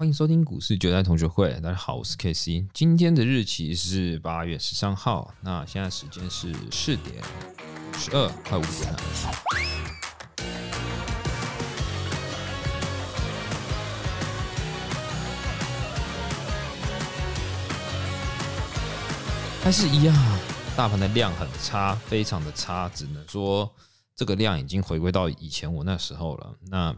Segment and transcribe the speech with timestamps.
[0.00, 2.66] 欢迎收听股市九代同学会，大家好，我是 K C。
[2.72, 7.22] 今天的日期是八月十三号，那现在时间是四点
[7.92, 8.98] 十二，快五点了。
[19.62, 20.16] 还是一样，
[20.74, 23.70] 大盘的量很差，非常的差，只能说
[24.16, 26.56] 这个量已经回归到以前我那时候了。
[26.70, 26.96] 那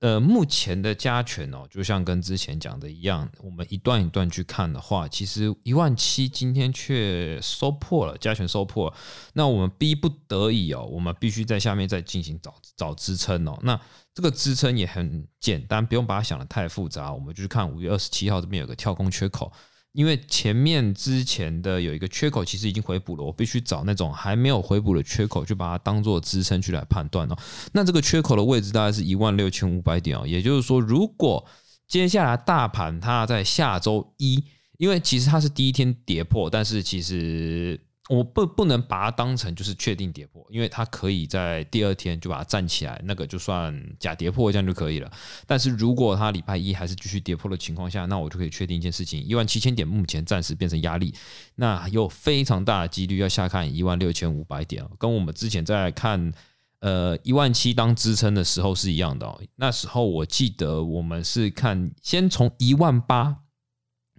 [0.00, 8.92] 呃，目前的加权哦，就像跟之前讲的一样，我们一段一段去看的话，其实一万七今天却收破了，加权收破，
[9.34, 13.58] 那我们逼不得已哦，我们必须在下面再进行找找支撑哦。
[13.62, 13.78] 那
[14.14, 19.52] 这个支撑也很简单，不用把它想的太复杂，我们就去看五月二十七号这边有个跳空缺口。
[19.92, 27.36] 因为前面之前的有一个缺口，其实已经回补了，我必须找那种还没有回补的缺口，就把它当做支撑去来判断哦。
[27.72, 31.44] 那这个缺口的位置大概是一万六千五百点哦，也就是说，如果
[31.88, 34.44] 接下来大盘它在下周一，
[34.78, 37.80] 因为其实它是第一天跌破，但是其实。
[38.10, 45.08] 我不不能把它当成就是确定跌破，因为它可以在第二天就把它站起来，那个就算假跌破这样就可以了。
[45.46, 51.14] 但是如果它礼拜一还是继续跌破的情况下，那我就可以确定一件事情：一万七千点目前暂时变成压力，
[51.54, 56.32] 那有非常大的几率要下看一万六千五百点跟我们之前在看
[56.80, 59.38] 呃一万七当支撑的时候是一样的。
[59.54, 63.36] 那时候我记得我们是看先从一万八，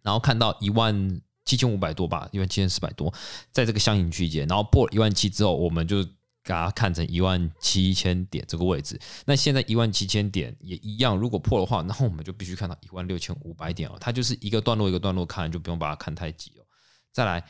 [0.01, 1.19] 然后看到一万。
[1.45, 3.13] 七千五百多吧，一万七千四百多，
[3.51, 6.03] 在这个相应区间，然后破一万七之后，我们就
[6.43, 8.99] 给它看成一万七千点这个位置。
[9.25, 13.97] 那现在一万七千点也一样，如果破的话，那我们就必须看到一万六千五百点哦。
[13.99, 16.63] 它就是一个段落一个段落看，就不用把它看太急哦。
[17.11, 17.43] 再来，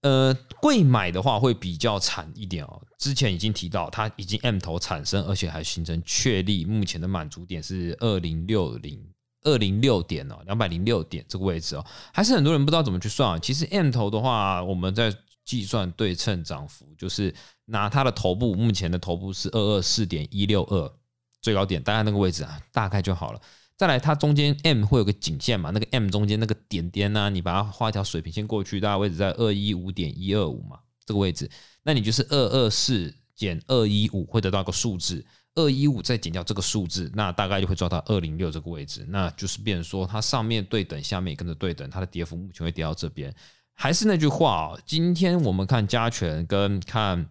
[0.00, 2.80] 呃，贵买的话会比较惨一点哦。
[2.98, 9.00] 之前已经提到，它已经 M 头产生，而且还形成确立，目前的满足点是二零六零。
[9.48, 13.38] 二零六点哦，两百零六点这个位置哦，还是很多人不知道怎么去算啊。
[13.38, 17.34] 其实 M 头的话，我们在计算对称涨幅，就是
[17.66, 20.92] 拿它的头部，目前的头部是二二四点一六二，
[21.40, 23.40] 最高点大概那个位置啊，大概就好了。
[23.76, 31.48] 再来，它中间 M 会有个颈线嘛，那个 M 中间那个点点呢，你把它画一条水平线过去，大概位置在二一五点一二五嘛，这个位置，
[31.84, 35.24] 那你就是二二四减二一五，会得到个数字。
[35.58, 43.34] 二一五再减掉这个数字，那大概就会抓到二零六这个位置，那就是变说它上面对等，下面也跟着对等，它的跌幅目前会跌到这边。
[43.74, 47.28] 还是那句话啊，今天我们看加权跟看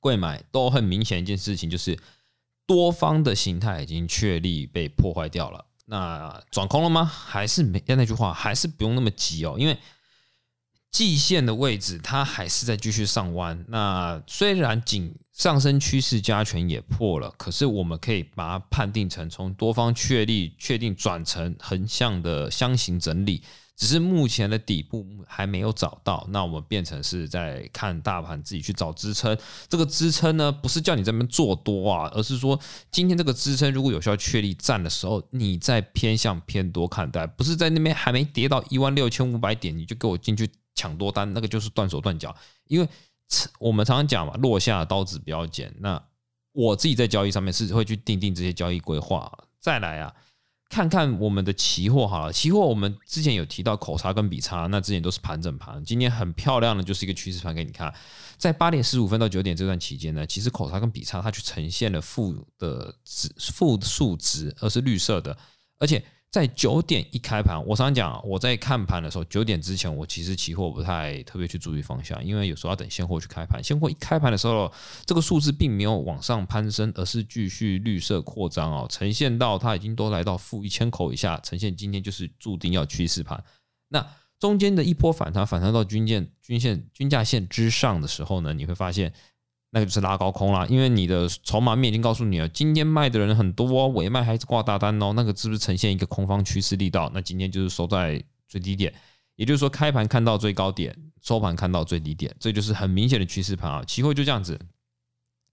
[0.00, 1.96] 贵买都很明显一件事情，就是
[2.66, 5.64] 多方的形态已经确立被破坏掉了。
[5.86, 7.04] 那转空了吗？
[7.04, 7.80] 还是没？
[7.86, 9.78] 那句话还是不用那么急哦，因为。
[10.92, 13.64] 季线的位置，它还是在继续上弯。
[13.68, 23.42] 那虽然仅上升趋势加权也破了，可是我们可以把它判定成从多方确立、确定转成横向的箱型整理，
[23.74, 26.26] 只是目前的底部还没有找到。
[26.28, 29.34] 那我们变成是在看大盘自己去找支撑。
[29.66, 40.46] 这个支撑呢，不是叫你这边做多啊，而是说今天这个支撑如果有效确立站的时候，你在偏向偏多看待，不是在那边还没跌到一万六千五百点，你就给我进去。
[40.76, 42.34] 抢多单那个就是断手断脚，
[42.68, 42.88] 因为
[43.58, 45.74] 我们常常讲嘛，落下刀子不要剪。
[45.78, 46.02] 那
[46.52, 49.30] 我自己在交易上面是会去定定这些交易规划。
[49.58, 50.14] 再来啊，
[50.68, 57.94] 看看我们的期货好了，期货我们之前有提到口差跟比差，那之前都是盘整盘，今天很漂亮的就是一个趋势盘给你看。
[58.36, 65.36] 在八点十五分到九点这段期间呢，其实口差跟比差它去呈现了负的值负数值，而是绿色的，
[65.78, 66.04] 而且。
[66.30, 73.62] 在九点一开盘，我常讲，我在看盘的时候，九点之前我其实期货不太特别去注意方向，因为有时候要等现货去开盘。
[73.62, 74.72] 现货一开盘的时候，
[75.04, 83.42] 这个数字并没有往上攀升，而是继续绿色扩张哦，呈现到它已经都来到负一千口以下，呈现今天就是注定要趋势盘。
[83.88, 84.06] 那
[84.38, 89.12] 中间的一波反弹，反弹到均线、均线、均价线之上的时候呢，你会发现。
[89.72, 95.12] 那个就是拉高空啦，因为你的筹码面已经告诉你了，今天卖的人很多，尾卖还是挂大单哦。
[95.14, 97.08] 那个是不是呈现一个空方趋势力道？
[97.14, 98.92] 那今天就是收在最低点，
[99.36, 100.92] 也就是说开盘看到最高点，
[101.22, 103.84] 收盘看到最低点，这就是很明显的趋势盘啊。
[103.84, 104.58] 期货就这样子，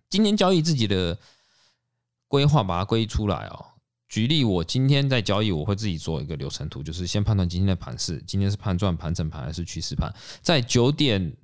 [0.09, 1.15] 今天交易自己的
[2.27, 3.65] 规划把它归出来哦。
[4.07, 11.37] 举例，我今天在交易，我会自己做一个流程图，就是先判断今天的盘势，今天是判断盘整盘还是趋势盘，在九点。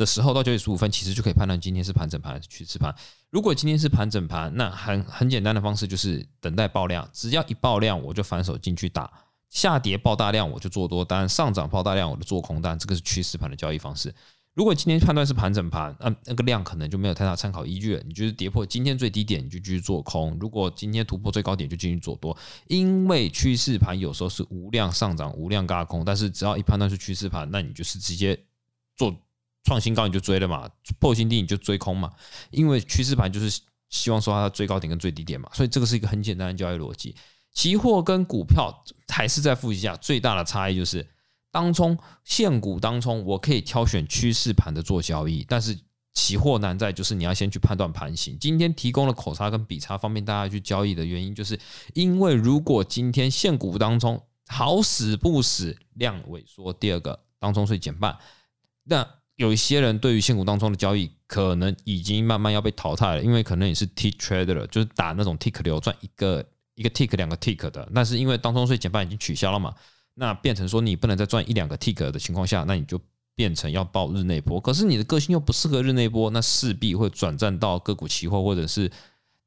[0.00, 2.92] 的时候到九点十五分，其实就可以判断今天是盘整盘还是趋势盘。
[3.28, 9.12] 如果今天是盘整盘，那很很简单的方式就是等待爆量，只要一爆量，我就反手进去打。
[9.50, 12.78] 下跌爆大量，我就做多单；上涨爆大量，我就做空单。
[12.78, 14.14] 这个是趋势盘的交易方式。
[14.54, 18.02] 如果今天判断是盘整盘，那那个量可能就没有太大参考依据了。
[18.06, 22.36] 你就是跌破今天最低点，你就继续做空；如果今天突破最高点，就继续做多。
[22.68, 28.38] 因为趋势盘有时候是无量上涨、无量嘎空，但是只要一判断是趋势盘，那你就是直接
[28.96, 29.14] 做
[29.64, 30.68] 创新高你就追了嘛，
[30.98, 32.12] 破新低你就追空嘛。
[32.50, 37.14] 因为趋势盘就是希望说它的最高点跟最低点嘛，所以这个是一个很简单的交易逻辑。
[37.52, 41.06] 期货跟股票还是在复习一下，最大的差异就是。
[41.52, 45.76] 当冲现股当冲，我可以挑选趋势盘的做交易，但是
[46.14, 48.38] 期货难在就是你要先去判断盘形。
[48.38, 51.58] 今天提供了口差跟比差方便大家去交易的原因，就是
[51.92, 58.16] 因为如果今天现股当中好死不死量萎缩，第二个当冲税减半，
[58.84, 59.04] 那
[59.40, 66.44] 有一些人对于现股当中的交易可能已经慢慢要被淘汰了，因为可能也是 tick trader，就是打那种 tick 流赚一个
[66.74, 69.74] 一个 tick 两个 tick 的，但是因为当中税减半已经取消了嘛。
[70.12, 73.00] 那变成说你不能再赚一两个 tick 的情况下，那你就
[73.34, 74.60] 变成要报日内波。
[74.60, 78.92] 可是你的个性又不适合日内波，那势必会转战到个股期货或者是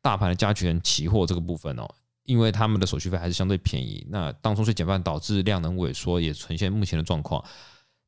[0.01, 1.87] 大盘的加权期货这个部分哦，
[2.23, 4.03] 因为他们的手续费还是相对便宜。
[4.09, 7.45] 那当中税减半导致量能萎缩，也呈现目前的状况。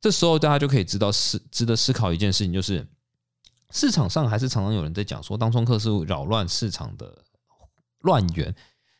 [0.01, 2.87] 这时候大家就可以知道思值得思考一件事情，就是
[3.71, 7.23] 市场上还是常常有人在讲说当冲客是扰乱市场的
[7.99, 8.55] 乱源。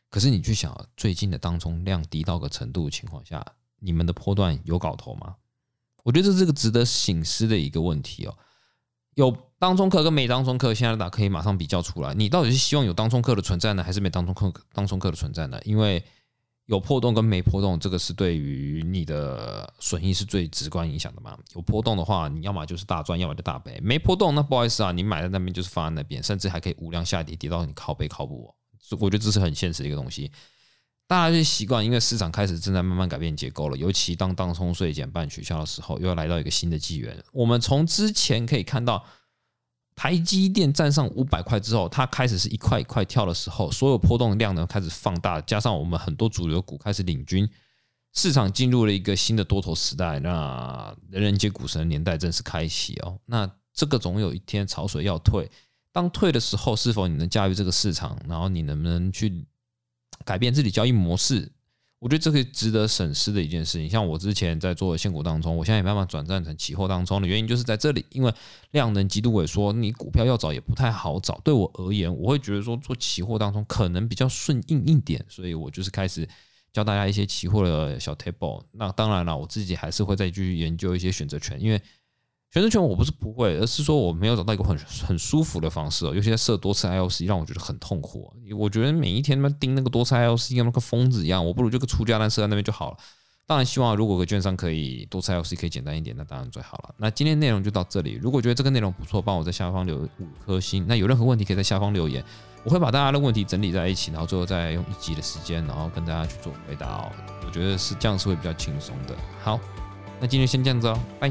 [0.09, 3.45] 可是你去想，最近的当冲量低到个程度的情况下，
[3.79, 5.35] 你们的波段有搞头吗？
[6.03, 8.37] 我觉得这是个值得醒思的一个问题哦。
[9.15, 15.59] 有当冲客跟没当冲客，现在打可以马上比较出来，你到底是希望有当冲客的存在呢，还是没当冲客当冲客的存在呢？
[15.65, 16.01] 因为
[16.65, 21.37] 有破洞跟没破洞，这个是对于你的损益是最直观影响的嘛。
[21.53, 28.53] 有破洞的话，你要么就是大赚，要么就大赔；没破洞，那不好意思啊，你买在那边就是放在那边，甚至还可以无量下跌，跌到你靠背靠不稳。
[28.99, 30.31] 我觉得这是很现实的一个东西，
[31.07, 33.77] 大家就习惯，因为市场开始正在慢慢改变结构了。
[33.77, 37.15] 尤其当当冲税减半取消的时候，又要来到一个新的纪元。
[37.31, 39.05] 我们从之前可以看到，
[39.95, 47.49] 台积电站上五百块之后，它开始是一块一块跳的时候，所有波动量呢开始放大，加上我们很多主流股开始领军，
[48.13, 50.19] 市场进入了一个新的多头时代。
[50.19, 53.17] 那人人皆股神的年代正式开启哦。
[53.25, 55.49] 那这个总有一天潮水要退。
[55.93, 58.19] 当退的时候，是否你能驾驭这个市场？
[58.27, 59.45] 然后你能不能去
[60.25, 61.49] 改变自己交易模式？
[62.05, 63.89] 我觉得这个值得审视的一件事情。
[63.89, 68.31] 像我之前在做现股当中，我现在也慢慢转战成期货当中的原因，就是在这里，因为
[68.73, 71.41] 量能极度萎缩，你股票要找也不太好找。
[71.43, 76.29] 对我而言，我会觉得说做期货当中可能比较顺应一点，所以我就是开始
[76.71, 78.63] 教大家一些期货的小 table。
[78.73, 81.81] 那当然了，我自己还是会再继续研究一些选择权，因为。
[82.55, 86.15] 选择权我不是不会，而是说我没有找到一个很很舒服的方式哦。
[86.15, 88.31] 尤其在设多次 IOC，让我觉得很痛苦。
[88.57, 92.97] 我觉得每一天他妈盯那个多次 IOC，跟那个疯子一样，我不如就个出家单设在那边就好了。
[93.45, 96.95] 当然，希望如果个券商可以多次 IOC 可以简单一点，那当然最好了。
[96.97, 98.13] 那今天内容就到这里。
[98.21, 100.85] 如果觉得这个内容不错，帮我在下方留五颗星。
[100.87, 102.23] 那有任何问题可以在下方留言，
[102.63, 107.11] 我会把大家的问题整理在一起，然后最后再用一集的时间，然后跟大家去做回答哦。
[107.45, 109.13] 我觉得是这样是会比较轻松的。
[109.43, 109.59] 好，
[110.21, 111.29] 那今天先这样子哦，拜。